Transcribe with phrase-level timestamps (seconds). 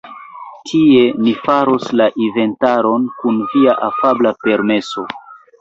[0.69, 5.07] Tie, ni faros la inventaron, kun via afabla permeso.